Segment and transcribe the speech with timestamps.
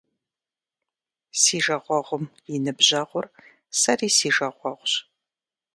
[1.41, 3.25] Си жагъуэгъум и ныбжьэгъур
[3.79, 4.93] сэри си жагъуэгъущ.